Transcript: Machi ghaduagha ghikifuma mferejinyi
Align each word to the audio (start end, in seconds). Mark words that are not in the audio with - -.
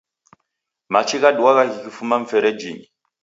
Machi 0.91 1.15
ghaduagha 1.21 1.63
ghikifuma 1.71 2.15
mferejinyi 2.21 2.85